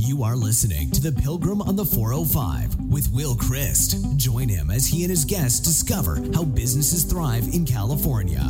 [0.00, 4.16] You are listening to The Pilgrim on the 405 with Will Christ.
[4.16, 8.48] Join him as he and his guests discover how businesses thrive in California.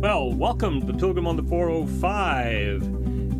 [0.00, 2.82] Well, welcome to The Pilgrim on the 405.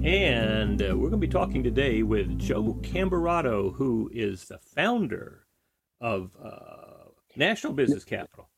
[0.05, 5.47] And uh, we're going to be talking today with Joe Camberato, who is the founder
[6.03, 8.51] of uh, National Business Capital.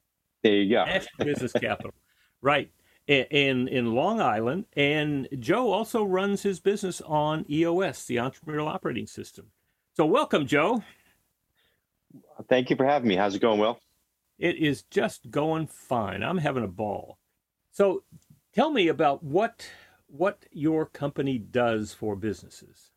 [0.43, 0.84] There you go.
[0.86, 1.95] National Business Capital.
[2.43, 2.70] Right
[3.11, 9.06] in in Long Island, and Joe also runs his business on EOS, the Entrepreneurial Operating
[9.06, 9.46] System.
[9.96, 10.83] So, welcome, Joe.
[12.48, 13.16] Thank you for having me.
[13.16, 13.80] How's it going, Will?
[14.38, 16.23] It is just going fine.
[16.23, 17.19] I'm having a ball.
[17.73, 18.05] So,
[18.55, 19.69] tell me about what
[20.06, 22.91] what your company does for businesses.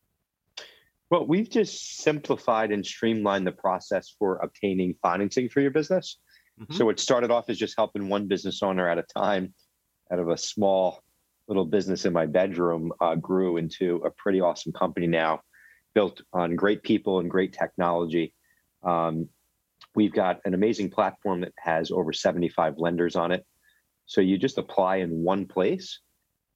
[1.09, 6.17] Well, we've just simplified and streamlined the process for obtaining financing for your business.
[6.59, 6.73] Mm-hmm.
[6.73, 9.53] So it started off as just helping one business owner at a time
[10.11, 11.01] out of a small
[11.47, 15.41] little business in my bedroom uh, grew into a pretty awesome company now,
[15.93, 18.33] built on great people and great technology.
[18.83, 19.27] Um,
[19.95, 23.45] we've got an amazing platform that has over 75 lenders on it.
[24.05, 25.99] So you just apply in one place,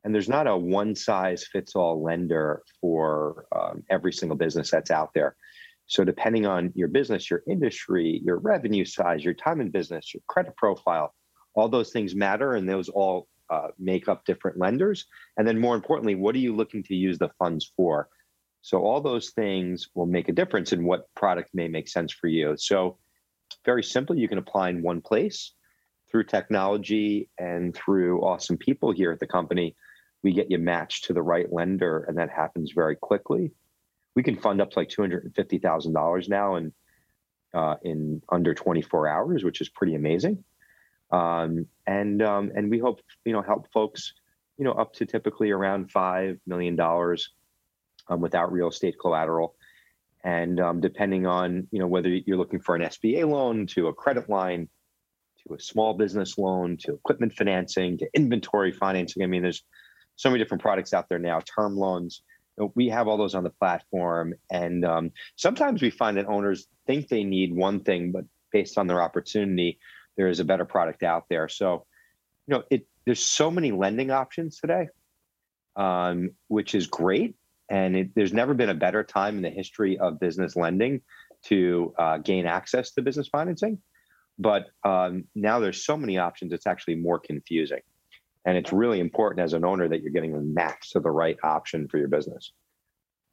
[0.04, 4.92] and there's not a one size fits all lender for um, every single business that's
[4.92, 5.36] out there.
[5.88, 10.22] So depending on your business, your industry, your revenue size, your time in business, your
[10.28, 11.14] credit profile,
[11.56, 15.06] all those things matter, and those all uh, make up different lenders?
[15.38, 18.10] And then more importantly, what are you looking to use the funds for?
[18.62, 22.28] So all those things will make a difference in what product may make sense for
[22.28, 22.56] you.
[22.58, 22.98] So
[23.66, 25.54] very simply, you can apply in one place
[26.12, 29.76] through technology and through awesome people here at the company.
[30.24, 33.52] We get you matched to the right lender, and that happens very quickly.
[34.16, 36.74] We can fund up to like two hundred and fifty thousand dollars now, and
[37.54, 40.44] uh, in under twenty four hours, which is pretty amazing.
[41.12, 44.14] Um, and um, and we hope you know help folks
[44.58, 47.30] you know up to typically around five million dollars
[48.10, 49.56] um, without real estate collateral,
[50.24, 53.94] and um, depending on you know whether you're looking for an SBA loan to a
[53.94, 54.68] credit line,
[55.48, 59.24] to a small business loan, to equipment financing, to inventory financing.
[59.24, 59.64] I mean, there's
[60.18, 61.40] so many different products out there now.
[61.40, 62.22] Term loans.
[62.74, 67.08] We have all those on the platform, and um, sometimes we find that owners think
[67.08, 69.78] they need one thing, but based on their opportunity,
[70.18, 71.48] there is a better product out there.
[71.48, 71.86] So,
[72.48, 74.90] you know, it there's so many lending options today,
[75.78, 77.36] um, which is great.
[77.70, 81.02] And it, there's never been a better time in the history of business lending
[81.46, 83.80] to uh, gain access to business financing.
[84.40, 87.82] But um, now there's so many options; it's actually more confusing.
[88.46, 91.38] And it's really important as an owner that you're getting the match to the right
[91.44, 92.54] option for your business.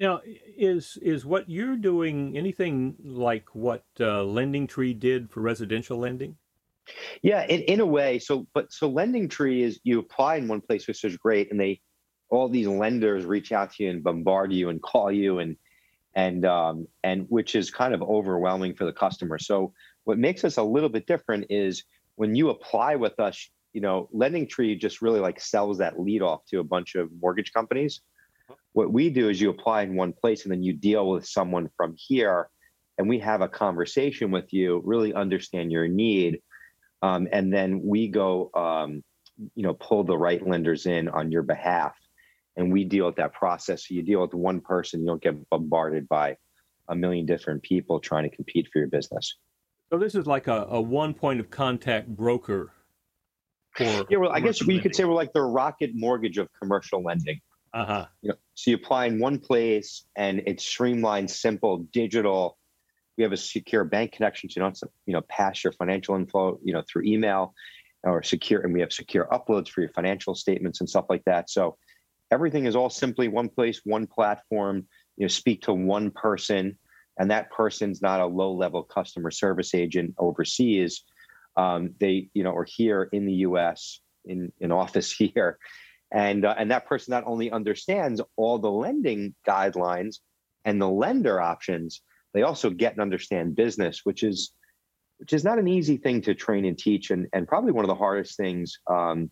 [0.01, 5.99] Now, is is what you're doing anything like what uh, Lending Tree did for residential
[5.99, 6.37] lending?
[7.23, 8.19] Yeah, in, in a way.
[8.19, 11.59] So, but so Lending Tree is you apply in one place, which is great, and
[11.59, 11.81] they
[12.31, 15.57] all these lenders reach out to you and bombard you and call you and
[16.15, 19.39] and um, and which is kind of overwhelming for the customer.
[19.39, 19.73] So,
[20.05, 21.85] what makes us a little bit different is
[22.17, 26.23] when you apply with us, you know, Lending Tree just really like sells that lead
[26.23, 28.01] off to a bunch of mortgage companies.
[28.73, 31.71] What we do is you apply in one place and then you deal with someone
[31.77, 32.49] from here
[32.99, 36.41] and we have a conversation with you, really understand your need
[37.05, 39.03] um, and then we go, um,
[39.55, 41.95] you know, pull the right lenders in on your behalf,
[42.57, 43.87] and we deal with that process.
[43.87, 46.39] So you deal with one person, you don't get bombarded by
[46.89, 49.37] a million different people trying to compete for your business.
[49.93, 52.73] So this is like a, a one point of contact broker.
[53.77, 57.03] For yeah, well, I guess we could say we're like the rocket mortgage of commercial
[57.03, 57.39] lending.
[57.75, 58.07] Uh huh.
[58.23, 62.57] You know, so you apply in one place, and it's streamlined, simple, digital
[63.17, 66.59] we have a secure bank connection, so you don't you know pass your financial info
[66.63, 67.55] you know through email
[68.03, 71.49] or secure, and we have secure uploads for your financial statements and stuff like that.
[71.49, 71.77] So
[72.31, 74.87] everything is all simply one place, one platform.
[75.17, 76.77] You know, speak to one person,
[77.19, 81.05] and that person's not a low-level customer service agent overseas.
[81.57, 84.01] Um, they you know are here in the U.S.
[84.25, 85.59] in in office here,
[86.13, 90.17] and uh, and that person not only understands all the lending guidelines
[90.65, 92.01] and the lender options
[92.35, 94.53] they also get and understand business, which is
[95.19, 97.89] which is not an easy thing to train and teach, and and probably one of
[97.89, 99.31] the hardest things, um,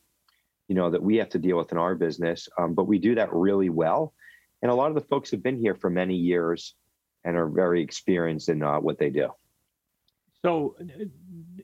[0.69, 2.49] you know, that we have to deal with in our business.
[2.59, 4.15] Um, but we do that really well,
[4.63, 6.75] and a lot of the folks have been here for many years
[7.25, 9.31] and are very experienced in uh, what they do.
[10.45, 10.77] So,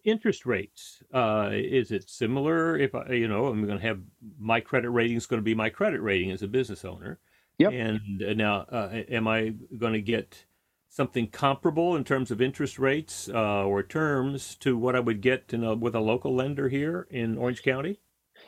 [0.05, 2.79] interest rates uh, is it similar?
[2.79, 4.01] If I, you know, I'm going to have
[4.39, 7.19] my credit rating is going to be my credit rating as a business owner.
[7.59, 7.73] Yep.
[7.73, 10.45] And uh, now, uh, am I going to get
[10.89, 15.53] something comparable in terms of interest rates uh, or terms to what I would get
[15.53, 18.01] a, with a local lender here in Orange County?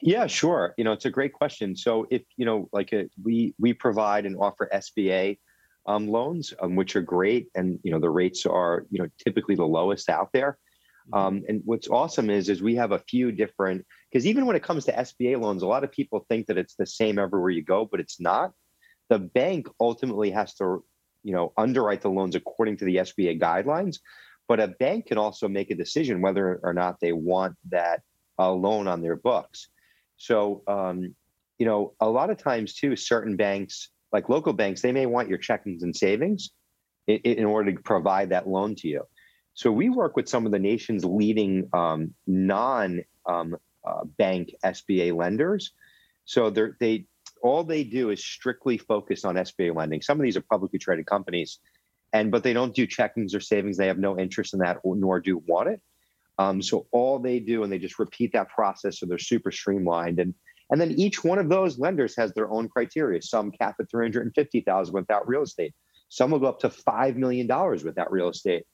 [0.03, 0.75] Yeah, sure.
[0.79, 1.77] You know, it's a great question.
[1.77, 5.39] So if you know, like a, uh, we we provide and offer SBA
[5.87, 9.57] um, loans, um, which are great, and you know the rates are you know typically
[9.57, 10.59] the lowest out there.
[11.13, 11.19] Mm-hmm.
[11.19, 14.63] Um, and what's awesome is is we have a few different because even when it
[14.63, 17.65] comes to SBA loans, a lot of people think that it's the same everywhere you
[17.65, 18.53] go, but it's not.
[19.09, 20.85] The bank ultimately has to
[21.22, 23.99] you know underwrite the loans according to the SBA guidelines,
[24.49, 28.00] but a bank can also make a decision whether or not they want that
[28.38, 29.69] uh, loan on their books.
[30.17, 31.14] So um,
[31.58, 35.28] you know a lot of times too, certain banks like local banks, they may want
[35.28, 36.50] your checkings and savings
[37.06, 39.05] in, in order to provide that loan to you.
[39.55, 43.56] So we work with some of the nation's leading um, non um,
[43.87, 45.72] uh, bank SBA lenders.
[46.25, 47.06] So they're they
[47.43, 50.03] all they do is strictly focus on SBA lending.
[50.03, 51.59] Some of these are publicly traded companies,
[52.13, 53.77] and but they don't do checkings or savings.
[53.77, 55.81] They have no interest in that, nor do want it.
[56.39, 60.19] Um, so all they do, and they just repeat that process, so they're super streamlined.
[60.19, 60.35] And
[60.71, 63.21] and then each one of those lenders has their own criteria.
[63.23, 65.75] Some cap at 350,000 without real estate.
[66.09, 67.47] Some will go up to $5 million
[67.85, 68.65] without real estate.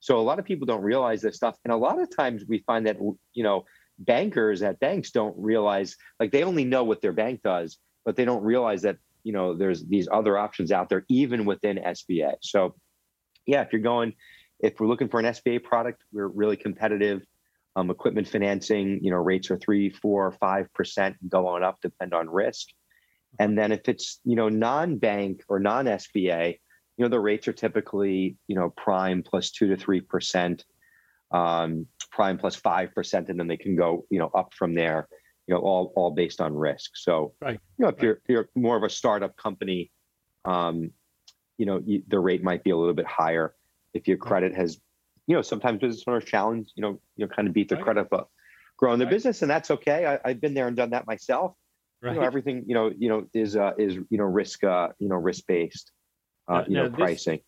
[0.00, 1.56] So a lot of people don't realize this stuff.
[1.64, 2.98] And a lot of times we find that,
[3.34, 3.64] you know,
[3.98, 8.24] bankers at banks don't realize, like they only know what their bank does, but they
[8.24, 12.34] don't realize that, you know, there's these other options out there, even within SBA.
[12.40, 12.74] So
[13.46, 14.14] yeah, if you're going,
[14.60, 17.22] if we're looking for an SBA product, we're really competitive.
[17.74, 22.12] Um, equipment financing, you know, rates are three, four, five percent, go on up, depend
[22.12, 22.68] on risk.
[23.38, 26.58] And then if it's you know non-bank or non-SBA,
[26.98, 30.64] you know, the rates are typically you know prime plus two to three percent,
[31.32, 35.08] um, prime plus five percent, and then they can go you know up from there.
[35.46, 36.92] You know, all all based on risk.
[36.94, 37.58] So, right.
[37.78, 39.90] you know, if you're you're more of a startup company,
[40.44, 40.90] um,
[41.58, 43.54] you know, you, the rate might be a little bit higher.
[43.92, 44.80] If your credit has
[45.26, 47.84] you know, sometimes business owners challenge, you know, you know, kind of beat their right.
[47.84, 48.30] credit up,
[48.76, 49.12] growing their right.
[49.12, 50.18] business, and that's okay.
[50.24, 51.54] I, have been there and done that myself.
[52.00, 52.14] Right.
[52.14, 55.08] You know, everything, you know, you know, is uh, is you know risk, uh, you
[55.08, 55.92] know, risk based,
[56.48, 57.40] uh, now, you know, pricing.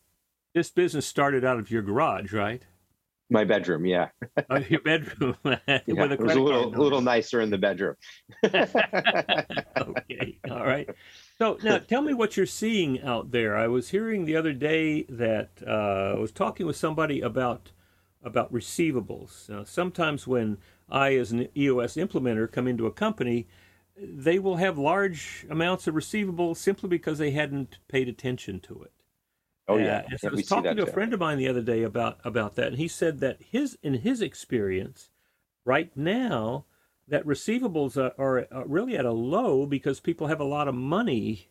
[0.55, 2.65] This, this business started out of your garage, right?
[3.31, 4.09] My bedroom, yeah.
[4.51, 5.37] oh, your bedroom.
[5.45, 7.97] yeah, it was a little, little nicer in the bedroom.
[8.45, 10.89] okay, all right.
[11.39, 13.57] So now, tell me what you're seeing out there.
[13.57, 17.73] I was hearing the other day that uh, I was talking with somebody about
[18.23, 19.49] about receivables.
[19.51, 23.47] Now, sometimes when I, as an EOS implementer, come into a company,
[23.97, 28.93] they will have large amounts of receivables simply because they hadn't paid attention to it.
[29.67, 30.03] Oh yeah.
[30.13, 32.57] Uh, so I was talking to a friend of mine the other day about about
[32.57, 35.11] that, and he said that his in his experience,
[35.65, 36.67] right now,
[37.09, 40.75] that receivables are, are, are really at a low because people have a lot of
[40.75, 41.49] money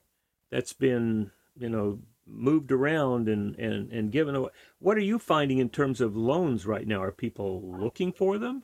[0.51, 4.49] that's been you know moved around and, and, and given away.
[4.79, 7.01] What are you finding in terms of loans right now?
[7.01, 8.63] Are people looking for them?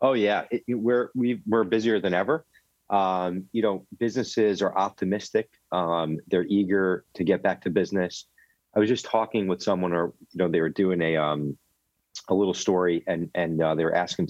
[0.00, 2.44] Oh yeah, it, it, we're we, we're busier than ever.
[2.90, 5.50] Um, you know, businesses are optimistic.
[5.72, 8.26] Um, they're eager to get back to business.
[8.78, 11.58] I was just talking with someone, or you know, they were doing a um,
[12.28, 14.28] a little story, and and uh, they were asking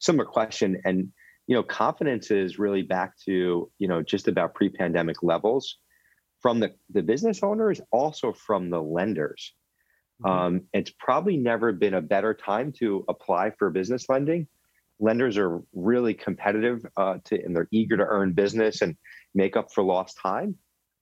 [0.00, 1.12] similar question, and
[1.46, 5.76] you know, confidence is really back to you know just about pre-pandemic levels
[6.40, 9.52] from the, the business owners, also from the lenders.
[10.24, 10.32] Mm-hmm.
[10.32, 14.46] Um, it's probably never been a better time to apply for business lending.
[14.98, 18.96] Lenders are really competitive uh, to, and they're eager to earn business and
[19.34, 20.56] make up for lost time.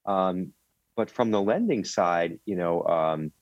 [0.04, 0.52] Um,
[0.96, 3.32] but from the lending side, you know, um,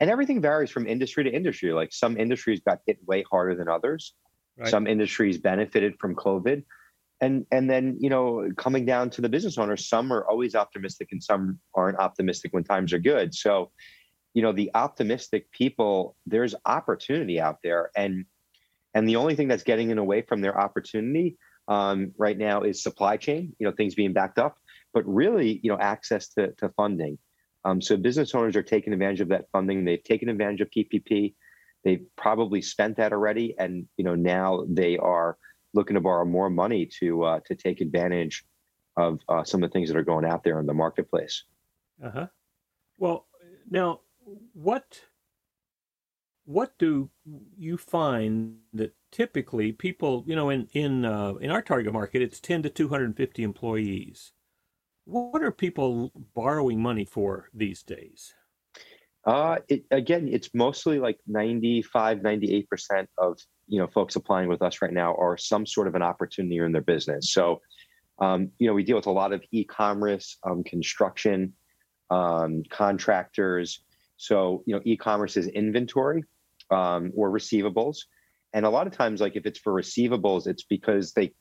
[0.00, 1.72] and everything varies from industry to industry.
[1.72, 4.14] Like some industries got hit way harder than others.
[4.58, 4.68] Right.
[4.68, 6.62] Some industries benefited from COVID
[7.20, 11.08] and and then you know coming down to the business owners some are always optimistic
[11.12, 13.70] and some aren't optimistic when times are good so
[14.34, 18.24] you know the optimistic people there's opportunity out there and
[18.94, 21.36] and the only thing that's getting in away from their opportunity
[21.68, 24.58] um, right now is supply chain you know things being backed up
[24.96, 27.18] but really you know access to, to funding
[27.66, 31.34] um, so business owners are taking advantage of that funding they've taken advantage of ppp
[31.84, 35.36] they've probably spent that already and you know now they are
[35.74, 38.44] looking to borrow more money to uh, to take advantage
[38.96, 41.44] of uh, some of the things that are going out there in the marketplace.
[42.02, 42.26] Uh huh.
[42.96, 43.26] Well,
[43.70, 44.00] now
[44.54, 45.02] what
[46.46, 47.10] what do
[47.58, 52.40] you find that typically people, you know, in in uh, in our target market, it's
[52.40, 54.32] ten to two hundred and fifty employees.
[55.06, 58.34] What are people borrowing money for these days?
[59.24, 62.64] Uh, it, again, it's mostly like 95, 98%
[63.18, 66.58] of you know folks applying with us right now are some sort of an opportunity
[66.58, 67.32] in their business.
[67.32, 67.60] So,
[68.18, 71.52] um, you know, we deal with a lot of e-commerce, um, construction,
[72.10, 73.80] um, contractors.
[74.16, 76.24] So, you know, e-commerce is inventory
[76.72, 77.98] um, or receivables,
[78.52, 81.32] and a lot of times, like if it's for receivables, it's because they,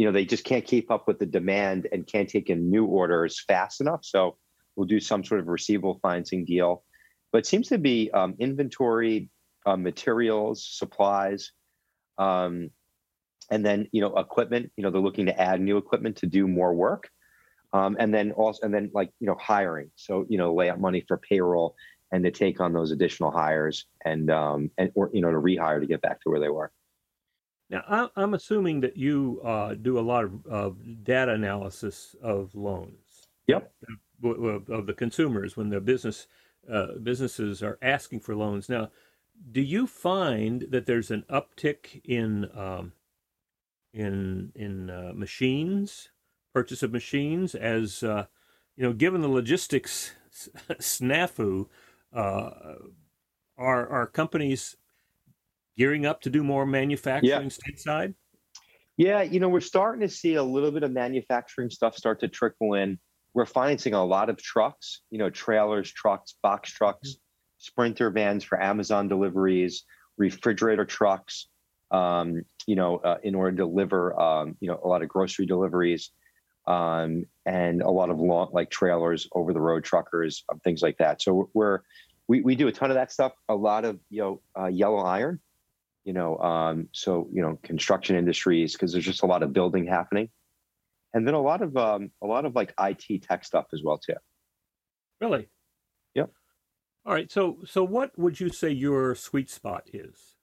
[0.00, 2.86] you know they just can't keep up with the demand and can't take in new
[2.86, 4.02] orders fast enough.
[4.02, 4.38] So
[4.74, 6.84] we'll do some sort of receivable financing deal.
[7.32, 9.28] But seems to be um, inventory,
[9.66, 11.52] uh, materials, supplies,
[12.16, 12.70] um,
[13.50, 14.72] and then you know equipment.
[14.74, 17.10] You know they're looking to add new equipment to do more work,
[17.74, 19.90] um, and then also and then like you know hiring.
[19.96, 21.76] So you know lay out money for payroll
[22.10, 25.78] and to take on those additional hires and um, and or you know to rehire
[25.78, 26.72] to get back to where they were.
[27.70, 33.28] Now, I'm assuming that you uh, do a lot of, of, data analysis of loans.
[33.46, 33.72] Yep.
[34.22, 36.26] Of the consumers when the business
[36.70, 38.68] uh, businesses are asking for loans.
[38.68, 38.90] Now,
[39.50, 42.92] do you find that there's an uptick in um,
[43.94, 46.10] in in uh, machines,
[46.52, 48.26] purchase of machines, as uh,
[48.76, 50.12] you know, given the logistics
[50.72, 51.66] snafu,
[52.12, 52.50] uh,
[53.56, 54.76] are are companies
[55.80, 57.48] gearing up to do more manufacturing yeah.
[57.48, 58.14] stateside?
[58.98, 62.28] Yeah, you know, we're starting to see a little bit of manufacturing stuff start to
[62.28, 62.98] trickle in.
[63.32, 67.20] We're financing a lot of trucks, you know, trailers, trucks, box trucks, mm-hmm.
[67.56, 69.84] sprinter vans for Amazon deliveries,
[70.18, 71.48] refrigerator trucks,
[71.90, 75.46] um, you know, uh, in order to deliver, um, you know, a lot of grocery
[75.46, 76.10] deliveries,
[76.66, 80.98] um, and a lot of long, like trailers, over the road truckers, um, things like
[80.98, 81.22] that.
[81.22, 81.80] So we're
[82.28, 83.32] we, we do a ton of that stuff.
[83.48, 85.40] A lot of you know uh, yellow iron,
[86.04, 89.86] you know, um, so you know construction industries because there's just a lot of building
[89.86, 90.28] happening,
[91.14, 93.98] and then a lot of um, a lot of like IT tech stuff as well
[93.98, 94.14] too.
[95.20, 95.48] Really?
[96.14, 96.30] Yep.
[97.06, 97.30] All right.
[97.30, 100.36] So so what would you say your sweet spot is?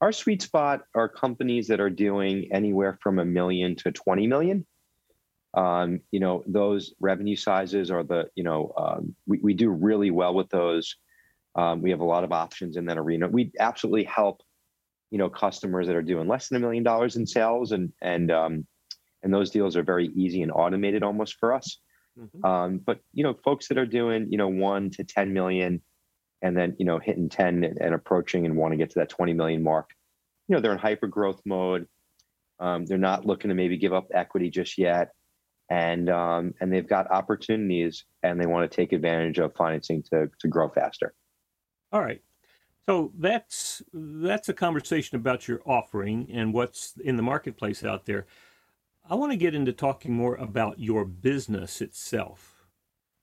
[0.00, 4.66] Our sweet spot are companies that are doing anywhere from a million to 20 million.
[5.54, 10.10] Um, you know, those revenue sizes are the, you know, um, we, we do really
[10.10, 10.96] well with those.
[11.56, 13.28] Um, we have a lot of options in that arena.
[13.28, 14.42] We absolutely help,
[15.10, 18.30] you know, customers that are doing less than a million dollars in sales, and and
[18.30, 18.66] um,
[19.22, 21.80] and those deals are very easy and automated almost for us.
[22.18, 22.44] Mm-hmm.
[22.44, 25.80] Um, but you know, folks that are doing you know one to ten million,
[26.42, 29.08] and then you know hitting ten and, and approaching and want to get to that
[29.08, 29.90] twenty million mark,
[30.48, 31.88] you know, they're in hyper growth mode.
[32.58, 35.10] Um, they're not looking to maybe give up equity just yet
[35.68, 40.30] and um, and they've got opportunities and they want to take advantage of financing to
[40.40, 41.14] to grow faster.
[41.92, 42.22] All right.
[42.88, 48.26] So that's that's a conversation about your offering and what's in the marketplace out there.
[49.08, 52.56] I want to get into talking more about your business itself.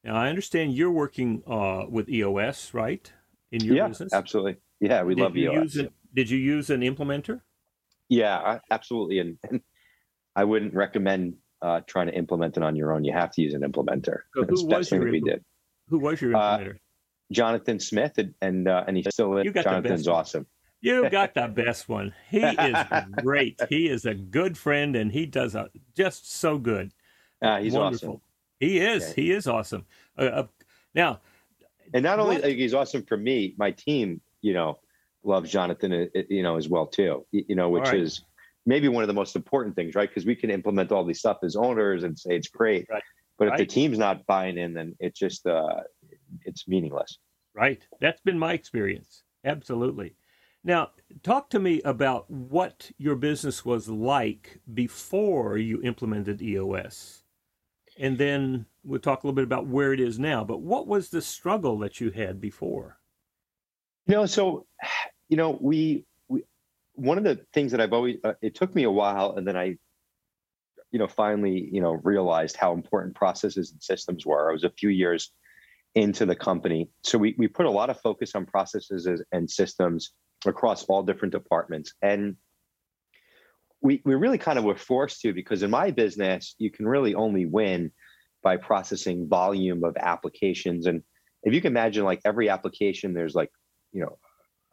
[0.04, 3.12] Now, I understand you're working uh, with EOS, right?
[3.52, 4.58] In your yeah, business, absolutely.
[4.80, 5.78] Yeah, we did love EOS.
[6.14, 7.42] did you use an implementer?
[8.10, 9.20] Yeah, absolutely.
[9.20, 9.62] And, and
[10.36, 13.06] I wouldn't recommend uh, trying to implement it on your own.
[13.06, 14.22] You have to use an implementer.
[14.36, 15.44] So who was your did.
[15.90, 16.76] Who was your uh, implementer?
[16.76, 16.80] Uh,
[17.32, 19.54] Jonathan Smith, and and, uh, and he's still in.
[19.54, 20.46] Jonathan's awesome.
[20.82, 22.14] You got the best one.
[22.30, 22.78] He is
[23.22, 23.60] great.
[23.70, 26.92] He is a good friend, and he does a, just so good.
[27.42, 28.10] Uh, he's Wonderful.
[28.10, 28.22] awesome.
[28.60, 29.04] He is.
[29.04, 29.22] Okay.
[29.22, 29.86] He is awesome.
[30.18, 30.48] Uh, uh,
[30.94, 31.22] now,
[31.94, 34.80] and not only what, he's awesome for me, my team, you know,
[35.24, 37.26] loves Jonathan, uh, you know, as well too.
[37.32, 38.00] You know, which right.
[38.00, 38.22] is
[38.66, 40.10] maybe one of the most important things, right?
[40.10, 43.04] Because we can implement all these stuff as owners and say it's great, right.
[43.38, 43.60] but right.
[43.60, 45.82] if the team's not buying in, then it's just uh,
[46.46, 47.18] it's meaningless.
[47.56, 47.86] Right.
[48.00, 49.24] That's been my experience.
[49.46, 50.16] Absolutely.
[50.64, 50.92] Now,
[51.24, 57.24] talk to me about what your business was like before you implemented EOS.
[58.00, 60.44] And then we'll talk a little bit about where it is now.
[60.44, 62.98] But what was the struggle that you had before?
[64.08, 64.66] You know, so,
[65.30, 66.44] you know, we, we
[66.96, 69.58] one of the things that I've always, uh, it took me a while, and then
[69.58, 69.78] I,
[70.92, 74.50] you know, finally, you know, realized how important processes and systems were.
[74.50, 75.32] I was a few years
[75.96, 76.90] into the company.
[77.04, 80.12] So we, we put a lot of focus on processes and systems
[80.46, 81.94] across all different departments.
[82.02, 82.36] And
[83.82, 87.14] we, we really kind of were forced to because in my business, you can really
[87.16, 87.92] only win
[88.42, 90.88] by processing volume of applications.
[90.88, 91.04] And
[91.44, 93.52] if you can imagine like every application, there's like,
[93.92, 94.18] you know,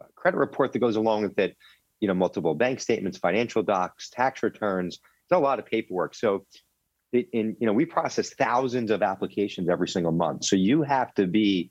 [0.01, 1.57] a credit report that goes along with it,
[2.01, 6.15] you know, multiple bank statements, financial docs, tax returns, it's a lot of paperwork.
[6.15, 6.47] So
[7.13, 10.45] in you know we process thousands of applications every single month.
[10.45, 11.71] So you have to be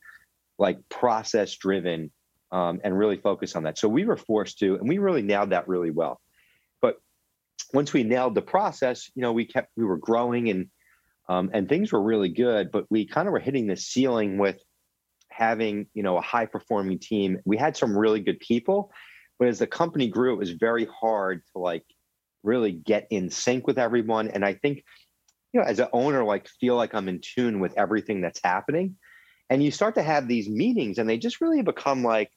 [0.58, 2.12] like process driven
[2.51, 3.77] um, and really focus on that.
[3.77, 6.19] So we were forced to and we really nailed that really well.
[6.81, 6.98] But
[7.74, 10.67] once we nailed the process you know we kept we were growing and
[11.29, 14.58] um, and things were really good but we kind of were hitting the ceiling with
[15.29, 17.39] having you know a high performing team.
[17.46, 18.91] We had some really good people
[19.38, 21.86] but as the company grew it was very hard to like
[22.43, 24.27] really get in sync with everyone.
[24.29, 24.84] And i think
[25.53, 28.96] you know, as an owner, like feel like I'm in tune with everything that's happening.
[29.50, 32.32] And you start to have these meetings and they just really become like,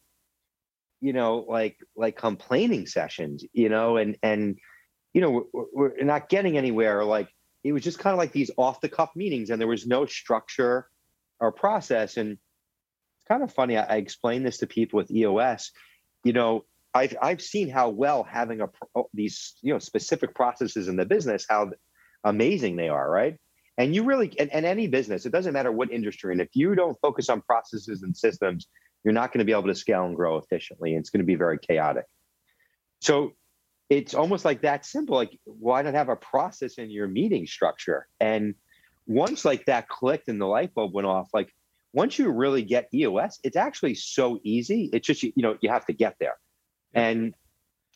[1.00, 4.58] you know, like like complaining sessions, you know, and and
[5.12, 7.04] you know, we're, we're not getting anywhere.
[7.04, 7.28] Like
[7.64, 10.06] it was just kind of like these off the cuff meetings, and there was no
[10.06, 10.88] structure
[11.38, 12.16] or process.
[12.16, 13.76] And it's kind of funny.
[13.76, 15.70] I, I explained this to people with EOS.
[16.24, 16.64] You know,
[16.94, 21.04] I've I've seen how well having a oh, these you know specific processes in the
[21.04, 21.72] business how
[22.24, 23.36] amazing they are, right?
[23.78, 26.74] And you really and, and any business, it doesn't matter what industry, and if you
[26.74, 28.68] don't focus on processes and systems,
[29.04, 30.94] you're not going to be able to scale and grow efficiently.
[30.94, 32.04] It's going to be very chaotic.
[33.00, 33.32] So
[33.90, 35.16] it's almost like that simple.
[35.16, 38.06] Like, why not have a process in your meeting structure?
[38.20, 38.54] And
[39.06, 41.52] once like that clicked and the light bulb went off, like
[41.92, 44.88] once you really get EOS, it's actually so easy.
[44.92, 46.36] It's just you know you have to get there,
[46.94, 47.34] and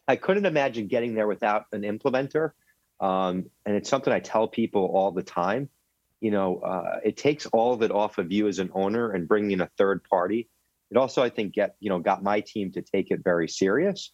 [0.08, 2.50] I couldn't imagine getting there without an implementer.
[3.00, 5.68] Um, and it's something I tell people all the time.
[6.20, 9.28] You know, uh, it takes all of it off of you as an owner and
[9.28, 10.48] bringing in a third party.
[10.90, 14.12] It also, I think, get you know got my team to take it very serious.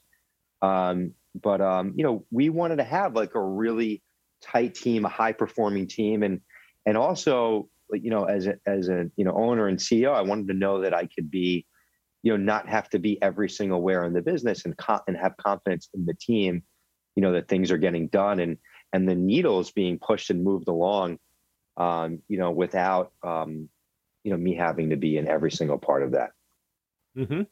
[0.62, 4.02] Um, but um, you know, we wanted to have like a really
[4.42, 6.40] tight team, a high performing team, and
[6.86, 10.48] and also you know as a, as a you know owner and CEO, I wanted
[10.48, 11.66] to know that I could be
[12.22, 15.16] you know not have to be every single where in the business and co- and
[15.16, 16.62] have confidence in the team,
[17.16, 18.58] you know that things are getting done and
[18.92, 21.18] and the needles being pushed and moved along,
[21.76, 23.68] um, you know, without um,
[24.24, 26.30] you know me having to be in every single part of that.
[27.16, 27.42] Mm-hmm.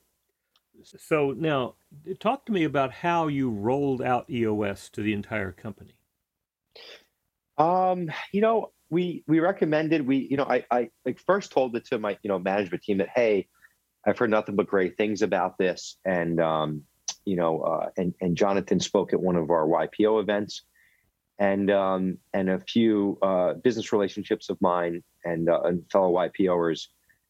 [0.82, 1.74] So now,
[2.20, 5.94] talk to me about how you rolled out EOS to the entire company.
[7.58, 11.86] Um, you know, we we recommended we, you know, I I like first told it
[11.86, 13.48] to my you know management team that hey,
[14.06, 16.82] I've heard nothing but great things about this, and um,
[17.24, 20.62] you know, uh, and and Jonathan spoke at one of our YPO events,
[21.40, 26.86] and um, and a few uh, business relationships of mine and, uh, and fellow YPOers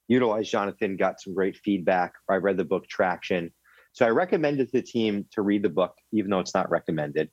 [0.09, 2.14] utilized Jonathan, got some great feedback.
[2.29, 3.52] I read the book Traction.
[3.93, 7.31] So I recommended the team to read the book, even though it's not recommended.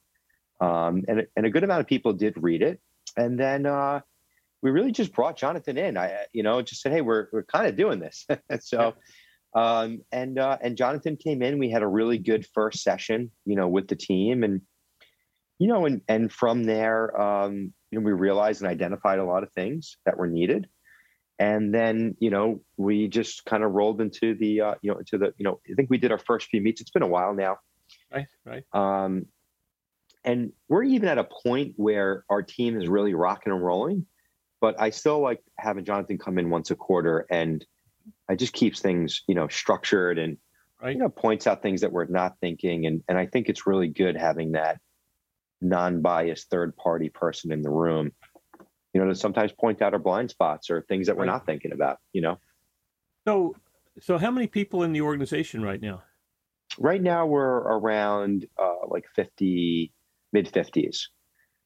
[0.61, 2.79] Um, and, and a good amount of people did read it.
[3.15, 4.01] And then uh,
[4.61, 5.97] we really just brought Jonathan in.
[5.97, 8.25] I, you know, just said, hey, we're, we're kind of doing this.
[8.59, 8.93] so,
[9.55, 11.57] um, and, uh, and Jonathan came in.
[11.57, 14.43] We had a really good first session, you know, with the team.
[14.43, 14.61] And,
[15.59, 19.43] you know, and, and from there, um, you know, we realized and identified a lot
[19.43, 20.67] of things that were needed
[21.39, 25.17] and then you know we just kind of rolled into the uh, you know into
[25.17, 26.81] the you know I think we did our first few meets.
[26.81, 27.57] It's been a while now,
[28.11, 28.27] right?
[28.45, 28.63] Right.
[28.73, 29.25] Um,
[30.23, 34.05] and we're even at a point where our team is really rocking and rolling,
[34.59, 37.65] but I still like having Jonathan come in once a quarter, and
[38.27, 40.37] I just keeps things you know structured and
[40.81, 40.93] right.
[40.93, 43.89] you know points out things that we're not thinking, and and I think it's really
[43.89, 44.79] good having that
[45.61, 48.11] non-biased third party person in the room
[48.97, 51.71] you know, to sometimes point out our blind spots or things that we're not thinking
[51.71, 52.39] about, you know.
[53.27, 53.55] So,
[53.99, 56.01] so how many people in the organization right now?
[56.79, 59.93] Right now, we're around uh, like 50,
[60.33, 61.01] mid 50s.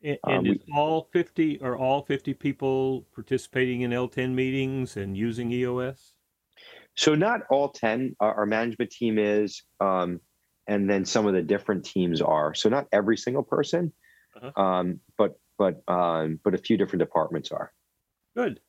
[0.03, 4.97] And, and um, is we, all 50 are all 50 people participating in L10 meetings
[4.97, 6.13] and using EOS?
[6.97, 8.13] So not all 10.
[8.19, 10.19] Our, our management team is, um,
[10.71, 12.53] and then some of the different teams are.
[12.53, 13.91] So not every single person,
[14.41, 14.61] uh-huh.
[14.61, 17.73] um, but but um, but a few different departments are.
[18.35, 18.61] Good.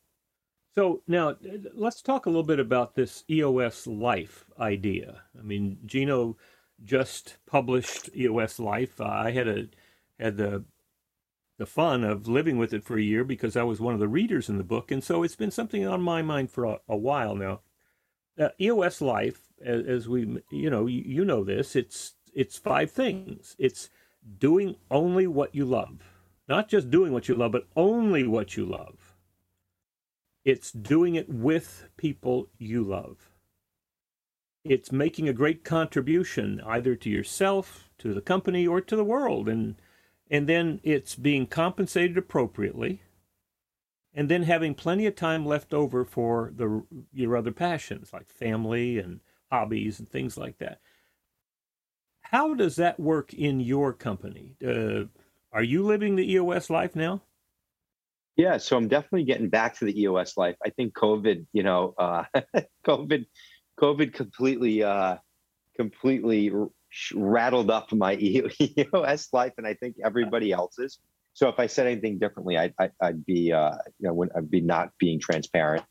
[0.75, 1.37] So now
[1.73, 5.21] let's talk a little bit about this EOS Life idea.
[5.39, 6.35] I mean, Gino
[6.83, 8.99] just published EOS Life.
[8.99, 9.67] Uh, I had a
[10.19, 10.65] had the
[11.57, 14.07] the fun of living with it for a year because I was one of the
[14.09, 16.97] readers in the book, and so it's been something on my mind for a, a
[16.97, 17.61] while now.
[18.39, 22.91] Uh, EOS Life, as, as, we you know you, you know this, it's it's five
[22.91, 23.55] things.
[23.59, 23.89] It's
[24.39, 25.99] doing only what you love.
[26.47, 29.15] Not just doing what you love, but only what you love.
[30.43, 33.29] It's doing it with people you love.
[34.65, 39.47] It's making a great contribution either to yourself, to the company, or to the world.
[39.47, 39.75] And,
[40.29, 43.01] and then it's being compensated appropriately.
[44.13, 48.99] And then having plenty of time left over for the, your other passions like family
[48.99, 49.21] and
[49.51, 50.79] hobbies and things like that.
[52.21, 54.55] How does that work in your company?
[54.65, 55.05] Uh,
[55.51, 57.21] are you living the EOS life now?
[58.35, 60.55] Yeah, so I'm definitely getting back to the EOS life.
[60.65, 62.23] I think COVID, you know, uh,
[62.87, 63.25] COVID,
[63.79, 65.17] COVID completely, uh,
[65.75, 66.51] completely
[67.13, 70.99] rattled up my EOS life, and I think everybody else's.
[71.33, 74.89] So if I said anything differently, I, would be, uh, you know, I'd be not
[74.99, 75.83] being transparent.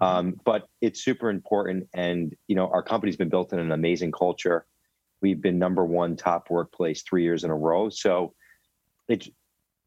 [0.00, 4.12] Um, but it's super important, and you know, our company's been built in an amazing
[4.12, 4.66] culture.
[5.22, 7.88] We've been number one top workplace three years in a row.
[7.88, 8.34] So
[9.08, 9.30] it's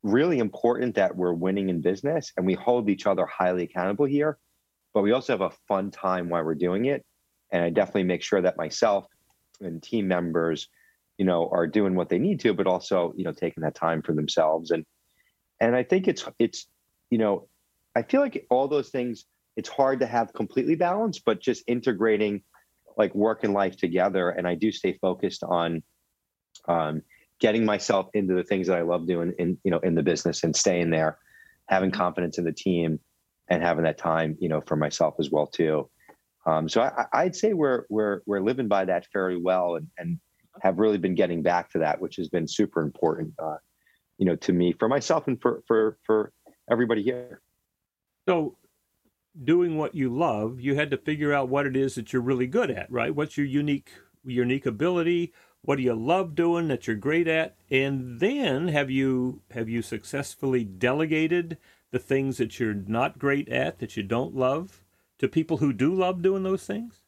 [0.02, 4.38] really important that we're winning in business and we hold each other highly accountable here,
[4.94, 7.06] but we also have a fun time while we're doing it.
[7.52, 9.06] And I definitely make sure that myself
[9.62, 10.70] and team members
[11.20, 14.02] you know, are doing what they need to, but also, you know, taking that time
[14.02, 14.72] for themselves.
[14.72, 14.86] And
[15.60, 16.68] and I think it's it's,
[17.12, 17.50] you know,
[17.96, 19.26] I feel like all those things,
[19.58, 22.42] it's hard to have completely balanced, but just integrating
[22.98, 24.30] like work and life together.
[24.30, 25.84] And I do stay focused on
[26.70, 27.02] um,
[27.40, 30.46] getting myself into the things that I love doing in, you know, in the business
[30.46, 31.18] and staying there,
[31.68, 32.98] having confidence in the team
[33.50, 35.90] and having that time, you know, for myself as well too.
[36.46, 40.20] Um, so I, would say we're we're we're living by that fairly well, and, and
[40.62, 43.58] have really been getting back to that, which has been super important, uh,
[44.18, 46.32] you know, to me, for myself, and for for for
[46.70, 47.42] everybody here.
[48.28, 48.58] So,
[49.44, 52.48] doing what you love, you had to figure out what it is that you're really
[52.48, 53.14] good at, right?
[53.14, 53.92] What's your unique
[54.26, 55.34] unique ability?
[55.62, 57.56] What do you love doing that you're great at?
[57.70, 61.58] And then have you have you successfully delegated
[61.92, 64.84] the things that you're not great at that you don't love?
[65.20, 67.02] to people who do love doing those things?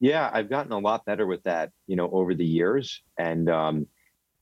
[0.00, 3.86] Yeah, I've gotten a lot better with that, you know, over the years, and um,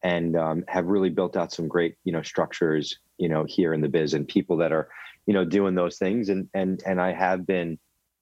[0.03, 3.81] and um, have really built out some great, you know, structures, you know, here in
[3.81, 4.89] the biz, and people that are,
[5.27, 7.79] you know, doing those things, and and and I have been,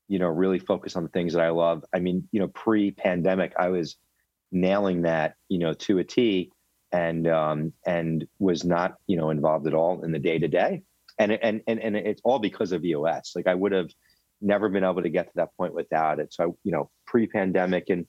[0.09, 1.85] you know, really focused on the things that I love.
[1.95, 3.97] I mean, you know, pre-pandemic, I was
[4.53, 6.51] nailing that, you know, to a T,
[6.93, 10.83] and um, and was not, you know, involved at all in the day to day,
[11.19, 13.33] and and and and it's all because of EOS.
[13.37, 13.91] Like I would have
[14.41, 16.33] never been able to get to that point without it.
[16.33, 18.07] So, I, you know, pre-pandemic and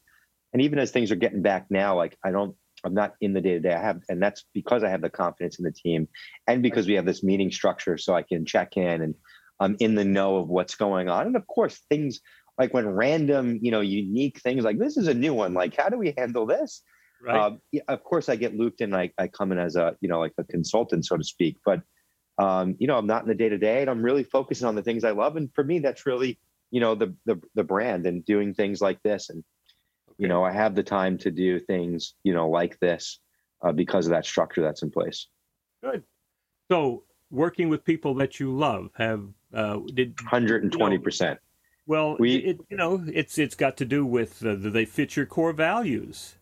[0.54, 3.42] and even as things are getting back now, like I don't, I'm not in the
[3.42, 3.74] day to day.
[3.74, 6.08] I have, and that's because I have the confidence in the team,
[6.48, 9.16] and because we have this meeting structure, so I can check in and
[9.60, 11.28] I'm in the know of what's going on.
[11.28, 12.20] And of course, things
[12.58, 15.54] like when random, you know, unique things like this is a new one.
[15.54, 16.82] Like, how do we handle this?
[17.24, 17.38] Right.
[17.38, 18.96] Um, yeah, of course, I get looped in.
[18.96, 21.58] I, I come in as a, you know, like a consultant, so to speak.
[21.64, 21.82] But
[22.42, 24.74] um, you know, I'm not in the day to day, and I'm really focusing on
[24.74, 25.36] the things I love.
[25.36, 26.40] And for me, that's really,
[26.72, 29.30] you know, the the the brand and doing things like this.
[29.30, 29.44] And
[30.18, 33.20] you know, I have the time to do things, you know, like this
[33.62, 35.28] uh, because of that structure that's in place.
[35.84, 36.04] Good.
[36.72, 39.24] So, working with people that you love have
[39.54, 41.40] uh, did 120 percent.
[41.86, 45.28] Well, we, it, you know, it's it's got to do with uh, they fit your
[45.28, 46.38] core values.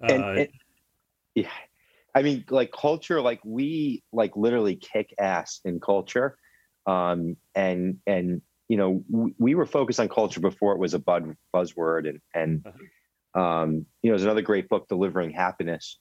[0.00, 0.48] And, uh, and,
[1.34, 1.48] yeah,
[2.14, 6.38] I mean, like culture, like we like literally kick ass in culture,
[6.86, 10.98] um, and and you know we, we were focused on culture before it was a
[11.00, 13.40] bud, buzzword, and and uh-huh.
[13.40, 15.98] um, you know there's another great book, Delivering Happiness,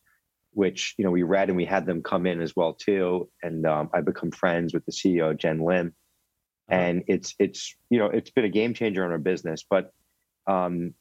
[0.52, 3.65] which you know we read and we had them come in as well too, and
[3.65, 5.88] um, I become friends with the CEO Jenn Lim,
[6.69, 6.80] uh-huh.
[6.80, 9.91] and it's it's you know it's been a game changer in our business, but
[10.45, 10.93] um,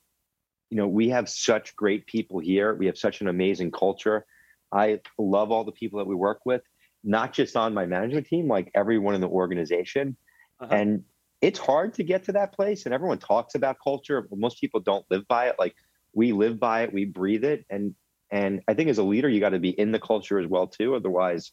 [0.70, 4.24] you know we have such great people here, we have such an amazing culture
[4.72, 6.62] I love all the people that we work with,
[7.04, 10.16] not just on my management team, like everyone in the organization.
[10.60, 10.74] Uh-huh.
[10.74, 11.04] And
[11.40, 12.86] it's hard to get to that place.
[12.86, 15.56] And everyone talks about culture, but most people don't live by it.
[15.58, 15.74] Like
[16.14, 17.66] we live by it, we breathe it.
[17.68, 17.94] And
[18.30, 20.66] and I think as a leader, you got to be in the culture as well
[20.66, 20.94] too.
[20.94, 21.52] Otherwise,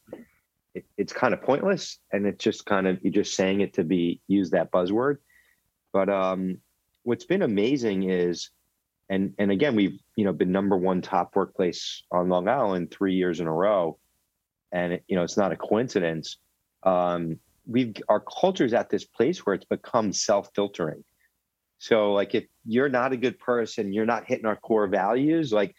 [0.74, 1.98] it, it's kind of pointless.
[2.14, 5.18] And it's just kind of you're just saying it to be use that buzzword.
[5.92, 6.60] But um,
[7.04, 8.52] what's been amazing is
[9.10, 13.16] and and again we've you know been number one top workplace on long island three
[13.16, 13.98] years in a row.
[14.72, 16.38] And it, you know it's not a coincidence
[16.84, 21.04] um, we've our culture is at this place where it's become self-filtering.
[21.80, 25.76] So like if you're not a good person you're not hitting our core values like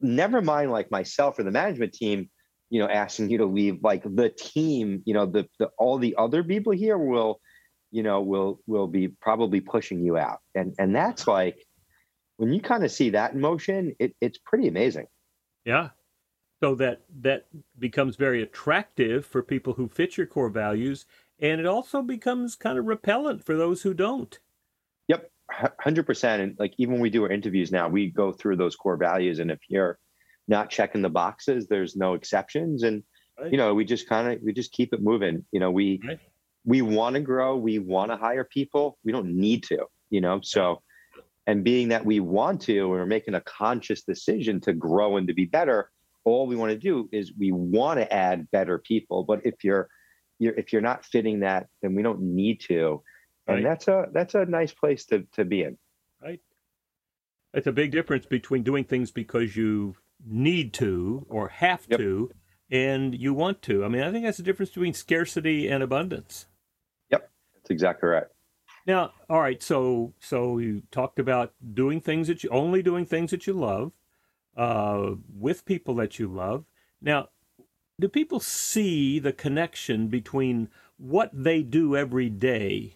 [0.00, 2.30] never mind like myself or the management team
[2.70, 6.14] you know asking you to leave like the team you know the, the all the
[6.16, 7.40] other people here will
[7.90, 10.40] you know will will be probably pushing you out.
[10.54, 11.66] And and that's like
[12.38, 15.06] when you kind of see that in motion, it, it's pretty amazing.
[15.64, 15.90] Yeah.
[16.62, 17.46] So that that
[17.78, 21.04] becomes very attractive for people who fit your core values,
[21.38, 24.36] and it also becomes kind of repellent for those who don't.
[25.06, 25.30] Yep,
[25.78, 26.42] hundred percent.
[26.42, 29.38] And like even when we do our interviews now, we go through those core values,
[29.38, 29.98] and if you're
[30.48, 33.04] not checking the boxes, there's no exceptions, and
[33.38, 33.52] right.
[33.52, 35.44] you know we just kind of we just keep it moving.
[35.52, 36.18] You know we right.
[36.64, 39.86] we want to grow, we want to hire people, we don't need to.
[40.10, 40.82] You know, so
[41.48, 45.32] and being that we want to, we're making a conscious decision to grow and to
[45.32, 45.90] be better.
[46.24, 49.24] All we want to do is we want to add better people.
[49.24, 49.88] But if you're,
[50.38, 53.02] you're if you're not fitting that, then we don't need to.
[53.46, 53.64] And right.
[53.64, 55.78] that's a that's a nice place to to be in.
[56.22, 56.40] Right.
[57.54, 61.98] It's a big difference between doing things because you need to or have yep.
[61.98, 62.30] to
[62.70, 63.86] and you want to.
[63.86, 66.44] I mean, I think that's the difference between scarcity and abundance.
[67.10, 67.30] Yep.
[67.54, 68.26] That's exactly right.
[68.88, 73.30] Now, all right, so so you talked about doing things that you only doing things
[73.32, 73.92] that you love,
[74.56, 76.64] uh, with people that you love.
[77.02, 77.28] Now,
[78.00, 82.94] do people see the connection between what they do every day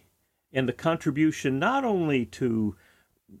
[0.51, 2.75] and the contribution not only to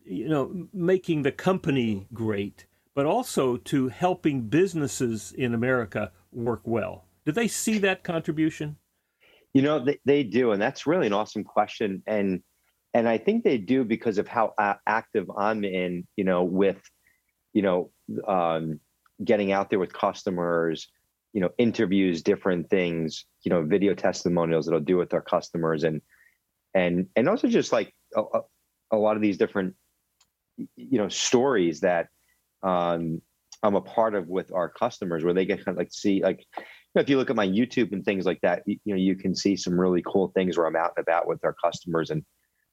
[0.05, 7.05] you know making the company great, but also to helping businesses in America work well.
[7.25, 8.77] Do they see that contribution?
[9.53, 12.01] You know, they, they do, and that's really an awesome question.
[12.07, 12.41] And
[12.93, 14.53] and I think they do because of how
[14.87, 16.79] active I'm in, you know, with,
[17.51, 17.91] you know,
[18.27, 18.79] um,
[19.23, 20.87] getting out there with customers,
[21.33, 25.83] you know, interviews, different things, you know, video testimonials that I'll do with our customers,
[25.83, 26.01] and
[26.73, 28.23] and and also just like a,
[28.91, 29.75] a lot of these different,
[30.57, 32.09] you know, stories that
[32.63, 33.21] um,
[33.63, 36.45] I'm a part of with our customers, where they get kind of like see like
[36.95, 39.15] know, if you look at my YouTube and things like that, you, you, know, you
[39.15, 42.23] can see some really cool things where I'm out and about with our customers and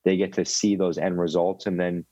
[0.05, 1.67] they get to see those end results.
[1.67, 2.05] And then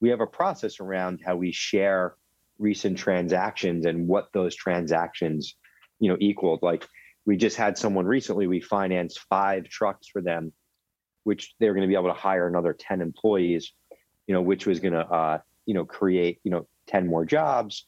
[0.00, 2.14] we have a process around how we share
[2.58, 5.56] recent transactions and what those transactions,
[5.98, 6.62] you know, equaled.
[6.62, 6.86] Like
[7.24, 10.52] we just had someone recently, we financed five trucks for them,
[11.24, 13.72] which they're going to be able to hire another 10 employees,
[14.26, 17.86] you know, which was going to, uh, you know, create, you know, 10 more jobs,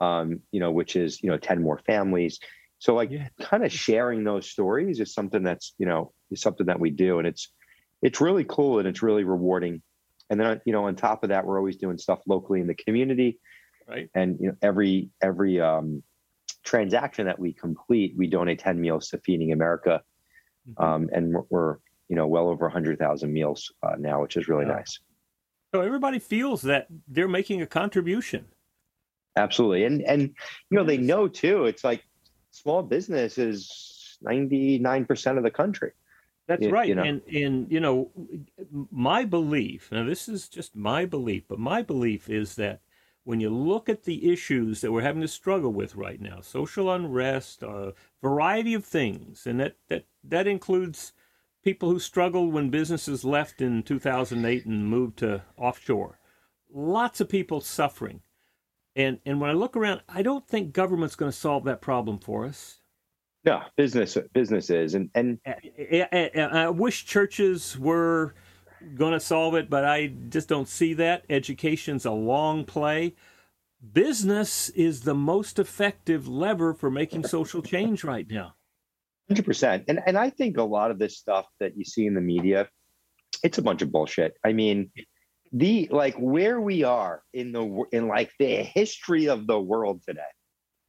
[0.00, 2.40] um, you know, which is, you know, 10 more families
[2.82, 3.28] so like yeah.
[3.40, 7.20] kind of sharing those stories is something that's, you know, is something that we do.
[7.20, 7.52] And it's
[8.02, 9.82] it's really cool and it's really rewarding.
[10.28, 12.74] And then you know, on top of that, we're always doing stuff locally in the
[12.74, 13.38] community.
[13.88, 14.10] Right.
[14.16, 16.02] And you know, every every um
[16.64, 20.02] transaction that we complete, we donate 10 meals to Feeding America.
[20.68, 20.84] Mm-hmm.
[20.84, 21.76] Um, and we're, we're,
[22.08, 24.98] you know, well over 100,000 meals uh, now, which is really nice.
[25.72, 28.46] So everybody feels that they're making a contribution.
[29.36, 29.84] Absolutely.
[29.84, 32.02] And, and, you know, they know too, it's like
[32.52, 35.92] small business is 99% of the country.
[36.46, 36.88] That's right.
[36.88, 37.02] You know?
[37.02, 38.10] And and you know,
[38.90, 42.80] my belief, now this is just my belief, but my belief is that
[43.24, 46.92] when you look at the issues that we're having to struggle with right now, social
[46.92, 51.12] unrest, a variety of things, and that that that includes
[51.62, 56.18] people who struggled when businesses left in 2008 and moved to offshore.
[56.74, 58.20] Lots of people suffering.
[58.94, 62.18] And and when I look around, I don't think government's going to solve that problem
[62.18, 62.80] for us.
[63.44, 68.34] No, business businesses and and I, I, I wish churches were
[68.94, 71.24] going to solve it, but I just don't see that.
[71.30, 73.14] Education's a long play.
[73.92, 78.54] Business is the most effective lever for making social change right now.
[79.28, 82.14] Hundred percent, and and I think a lot of this stuff that you see in
[82.14, 82.68] the media,
[83.42, 84.34] it's a bunch of bullshit.
[84.44, 84.90] I mean,
[85.52, 90.20] the like where we are in the in like the history of the world today.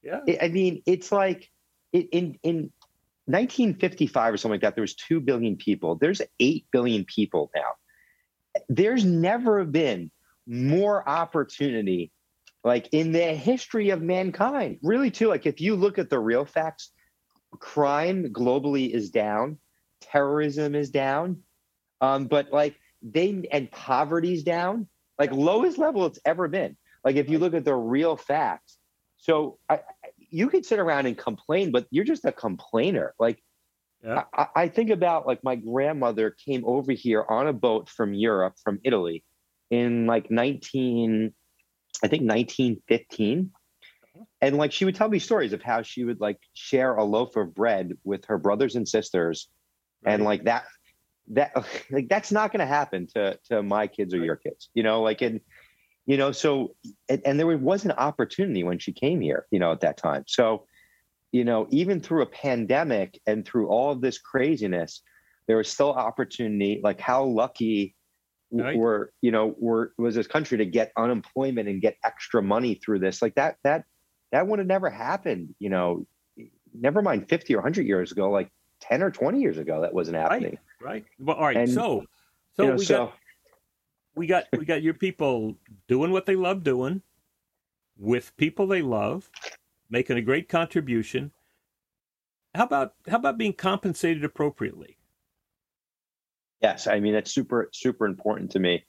[0.02, 1.50] Yeah, I mean, it's like
[1.92, 2.72] in in
[3.26, 4.76] 1955 or something like that.
[4.76, 5.96] There was two billion people.
[5.96, 8.62] There's eight billion people now.
[8.70, 10.12] There's never been
[10.46, 12.12] more opportunity,
[12.64, 14.80] like in the history of mankind.
[14.82, 15.28] Really, too.
[15.28, 16.92] Like if you look at the real facts,
[17.60, 19.58] crime globally is down,
[20.02, 21.44] terrorism is down,
[22.02, 24.88] um, but like they and poverty's down,
[25.20, 26.78] like lowest level it's ever been.
[27.04, 28.78] Like if you look at the real facts.
[29.18, 29.82] So I,
[30.18, 33.14] you could sit around and complain, but you're just a complainer.
[33.20, 33.42] Like
[34.04, 34.24] yeah.
[34.34, 38.56] I, I think about like my grandmother came over here on a boat from Europe,
[38.64, 39.24] from Italy,
[39.70, 41.34] in like 19,
[42.04, 43.52] I think 1915
[44.42, 47.36] and like she would tell me stories of how she would like share a loaf
[47.36, 49.50] of bread with her brothers and sisters
[50.06, 50.14] right.
[50.14, 50.66] and like that
[51.30, 51.52] that
[51.92, 55.02] like that's not going to happen to to my kids or your kids you know
[55.02, 55.42] like and
[56.06, 56.76] you know so
[57.10, 60.24] and, and there was an opportunity when she came here you know at that time.
[60.28, 60.66] So
[61.32, 65.02] you know even through a pandemic and through all of this craziness
[65.48, 67.96] there was still opportunity like how lucky
[68.52, 68.78] right.
[68.78, 73.00] were you know were was this country to get unemployment and get extra money through
[73.00, 73.22] this?
[73.22, 73.86] Like that that
[74.32, 76.06] that would have never happened you know
[76.74, 78.50] never mind 50 or 100 years ago like
[78.84, 80.58] 10 or 20 years ago that wasn't happening.
[80.82, 81.06] right, right.
[81.20, 82.04] well all right and, so
[82.56, 83.14] so, you know, we, so got,
[84.16, 85.56] we got we got your people
[85.88, 87.02] doing what they love doing
[87.98, 89.30] with people they love
[89.90, 91.32] making a great contribution.
[92.54, 94.98] How about how about being compensated appropriately?
[96.62, 98.86] Yes i mean that's super super important to me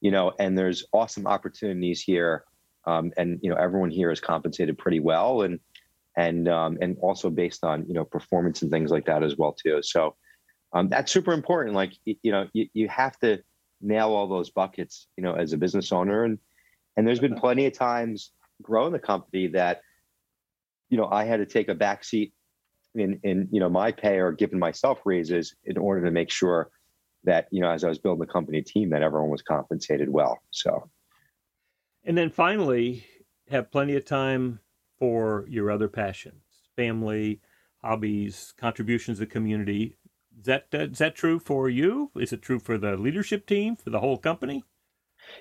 [0.00, 2.44] you know and there's awesome opportunities here
[2.86, 5.58] um, and you know everyone here is compensated pretty well and
[6.16, 9.52] and um, and also based on you know performance and things like that as well
[9.52, 9.82] too.
[9.82, 10.16] So
[10.72, 11.74] um, that's super important.
[11.74, 13.42] Like you know, you, you have to
[13.80, 16.24] nail all those buckets, you know, as a business owner.
[16.24, 16.38] And
[16.96, 19.82] and there's been plenty of times growing the company that
[20.88, 22.32] you know I had to take a back seat
[22.94, 26.70] in in you know my pay or giving myself raises in order to make sure
[27.24, 30.38] that you know as I was building the company team that everyone was compensated well.
[30.50, 30.88] So.
[32.04, 33.04] And then finally,
[33.50, 34.60] have plenty of time
[34.98, 36.42] for your other passions,
[36.76, 37.40] family,
[37.82, 39.96] hobbies, contributions to the community.
[40.38, 42.10] Is that, is that true for you?
[42.16, 44.64] Is it true for the leadership team, for the whole company?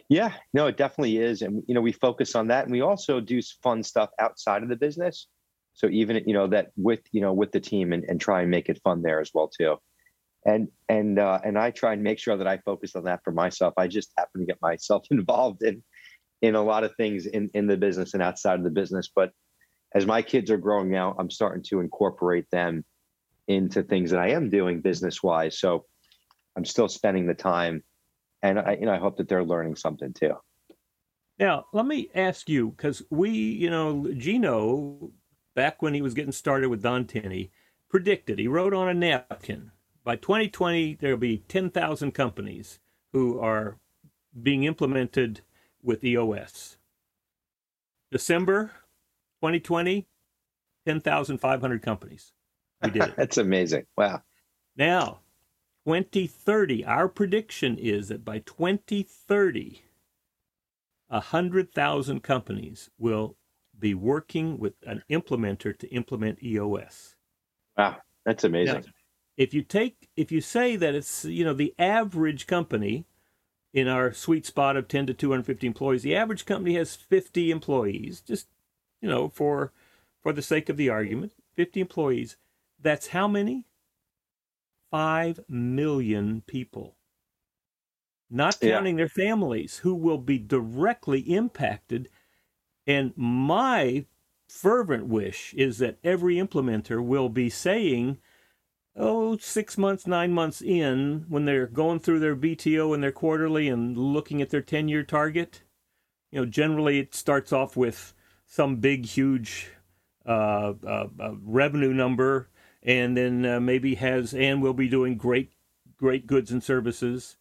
[0.09, 3.19] Yeah, no, it definitely is, and you know we focus on that, and we also
[3.19, 5.27] do fun stuff outside of the business.
[5.73, 8.51] So even you know that with you know with the team and, and try and
[8.51, 9.77] make it fun there as well too,
[10.45, 13.31] and and uh, and I try and make sure that I focus on that for
[13.31, 13.73] myself.
[13.77, 15.83] I just happen to get myself involved in
[16.41, 19.31] in a lot of things in in the business and outside of the business, but
[19.95, 22.83] as my kids are growing now, I'm starting to incorporate them
[23.47, 25.57] into things that I am doing business wise.
[25.57, 25.85] So
[26.55, 27.83] I'm still spending the time,
[28.43, 30.33] and I, you know, I hope that they're learning something too.
[31.39, 35.11] Now, let me ask you because we, you know, Gino,
[35.55, 37.51] back when he was getting started with Don Tinney,
[37.89, 39.71] predicted he wrote on a napkin
[40.05, 42.79] by 2020 there'll be 10,000 companies
[43.11, 43.77] who are
[44.41, 45.41] being implemented
[45.81, 46.77] with EOS.
[48.11, 48.71] December
[49.45, 50.07] 2020,
[50.87, 52.33] 10,500 companies.
[52.81, 53.13] We did it.
[53.17, 53.85] That's amazing.
[53.95, 54.23] Wow.
[54.75, 55.19] Now,
[55.85, 59.83] 2030, our prediction is that by 2030,
[61.09, 63.35] 100,000 companies will
[63.77, 67.15] be working with an implementer to implement EOS.
[67.77, 68.81] Wow, that's amazing.
[68.81, 68.81] Now,
[69.37, 73.05] if you take if you say that it's you know the average company
[73.73, 78.21] in our sweet spot of 10 to 250 employees, the average company has 50 employees,
[78.21, 78.47] just
[79.01, 79.71] you know, for
[80.21, 82.37] for the sake of the argument, 50 employees.
[82.81, 83.67] That's how many?
[84.91, 86.95] 5 million people.
[88.29, 89.03] Not counting yeah.
[89.03, 92.09] their families who will be directly impacted.
[92.87, 94.05] And my
[94.47, 98.17] fervent wish is that every implementer will be saying,
[98.95, 103.67] oh, six months, nine months in, when they're going through their VTO and their quarterly
[103.67, 105.61] and looking at their 10 year target,
[106.31, 108.13] you know, generally it starts off with
[108.45, 109.71] some big, huge
[110.25, 112.49] uh, uh, uh, revenue number,
[112.83, 115.51] and then uh, maybe has and will be doing great,
[115.97, 117.37] great goods and services.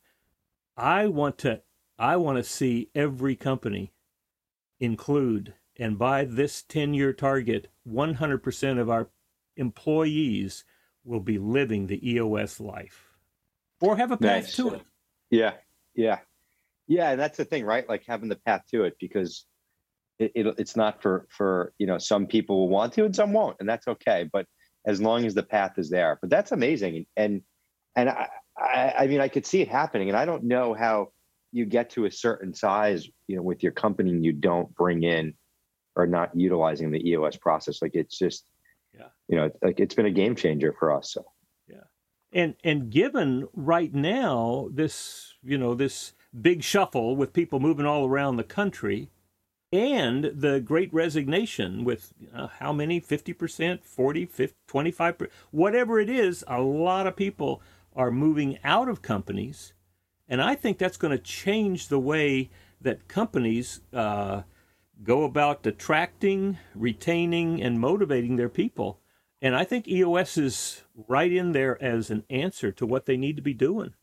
[0.77, 1.63] I want to,
[1.99, 3.93] I want to see every company
[4.81, 9.09] include, and by this ten-year target, 100% of our
[9.57, 10.65] employees
[11.05, 13.11] will be living the EOS life,
[13.81, 14.57] or have a path nice.
[14.57, 14.83] to it.
[15.31, 15.53] Yeah,
[15.95, 16.19] yeah,
[16.87, 17.11] yeah.
[17.11, 17.89] And that's the thing, right?
[17.89, 19.47] Like having the path to it, because
[20.19, 23.33] it, it, it's not for for you know some people will want to and some
[23.33, 24.47] won't and that's okay but
[24.87, 26.19] as long as the path is there.
[26.21, 27.43] But that's amazing and
[27.97, 31.09] and I, I, I mean i could see it happening and i don't know how
[31.53, 35.03] you get to a certain size you know with your company and you don't bring
[35.03, 35.35] in
[35.97, 37.81] or not utilizing the eos process.
[37.81, 38.51] Like it's just
[38.93, 39.09] yeah.
[39.29, 41.25] you know like it's been a game changer for us so.
[41.69, 41.85] Yeah.
[42.33, 48.07] And and given right now this you know this big shuffle with people moving all
[48.07, 49.11] around the country
[49.75, 53.01] and the great resignation with uh, how many?
[53.01, 57.61] 50% 40 50, 25% whatever it is a lot of people
[57.97, 59.73] are moving out of companies
[60.29, 64.43] and i think that's going to change the way that companies uh,
[65.03, 69.01] go about attracting retaining and motivating their people.
[69.43, 73.37] And i think eos is right in there as an answer to what they need
[73.37, 73.95] to be doing.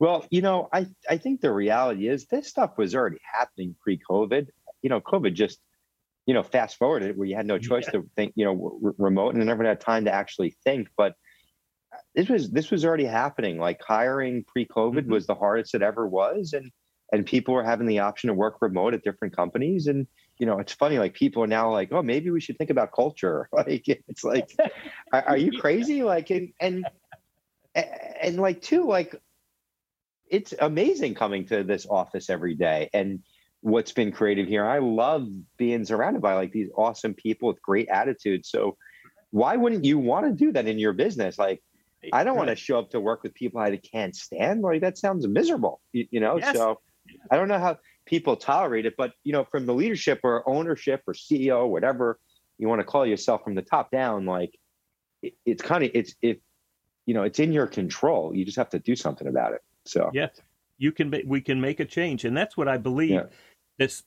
[0.00, 4.48] Well, you know, I, I think the reality is this stuff was already happening pre-COVID
[4.82, 5.58] you know, COVID just,
[6.26, 8.00] you know, fast forwarded where you had no choice yeah.
[8.00, 10.88] to think, you know, r- remote and never had time to actually think.
[10.96, 11.14] But
[12.14, 13.58] this was this was already happening.
[13.58, 15.12] Like hiring pre-COVID mm-hmm.
[15.12, 16.70] was the hardest it ever was, and
[17.12, 19.86] and people were having the option to work remote at different companies.
[19.86, 20.06] And
[20.38, 20.98] you know, it's funny.
[20.98, 23.48] Like people are now like, oh, maybe we should think about culture.
[23.60, 24.50] Like it's like,
[25.12, 26.02] are, are you crazy?
[26.02, 26.86] Like and and
[27.74, 29.14] and like too like
[30.28, 33.20] it's amazing coming to this office every day and
[33.62, 34.64] what's been created here.
[34.64, 38.50] I love being surrounded by like these awesome people with great attitudes.
[38.50, 38.76] So
[39.30, 41.38] why wouldn't you want to do that in your business?
[41.38, 41.62] Like,
[42.12, 44.62] I don't want to show up to work with people I can't stand.
[44.62, 46.38] Like that sounds miserable, you, you know?
[46.38, 46.56] Yes.
[46.56, 46.80] So
[47.30, 51.02] I don't know how people tolerate it, but you know, from the leadership or ownership
[51.06, 52.18] or CEO, whatever
[52.58, 54.58] you want to call yourself from the top down, like
[55.22, 56.40] it, it's kind of, it's, it,
[57.04, 58.34] you know, it's in your control.
[58.34, 59.60] You just have to do something about it.
[59.84, 60.40] So, yes,
[60.78, 62.24] you can, we can make a change.
[62.24, 63.10] And that's what I believe.
[63.10, 63.24] Yeah
[63.80, 64.04] this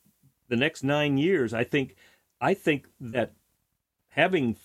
[0.49, 1.95] the next nine years, I think
[2.39, 3.33] I think that
[4.09, 4.55] having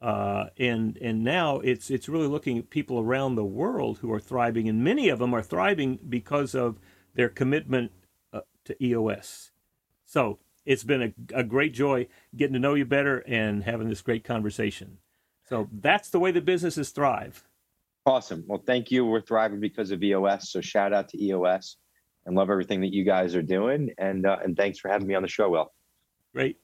[0.00, 4.20] uh, and and now it's it's really looking at people around the world who are
[4.20, 6.78] thriving, and many of them are thriving because of
[7.14, 7.90] their commitment
[8.32, 9.50] uh, to EOS.
[10.04, 12.06] So it's been a, a great joy
[12.36, 14.98] getting to know you better and having this great conversation.
[15.48, 17.44] So that's the way the businesses thrive.
[18.04, 18.44] Awesome.
[18.46, 19.04] Well, thank you.
[19.04, 20.50] We're thriving because of EOS.
[20.50, 21.76] So shout out to EOS
[22.26, 23.90] and love everything that you guys are doing.
[23.98, 25.72] And uh, and thanks for having me on the show, Will.
[26.34, 26.58] Great.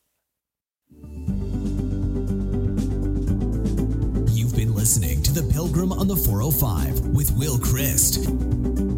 [4.35, 8.92] You've been listening to The Pilgrim on the 405 with Will Christ.